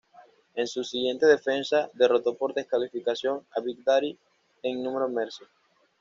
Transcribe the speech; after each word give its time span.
En 0.55 0.65
su 0.65 0.83
siguiente 0.83 1.27
defensa, 1.27 1.91
derrotó 1.93 2.33
por 2.35 2.55
descalificación 2.55 3.45
a 3.55 3.59
Big 3.59 3.83
Daddy 3.83 4.13
V, 4.13 4.19
en 4.63 4.81
No 4.81 5.07
Mercy. 5.09 5.43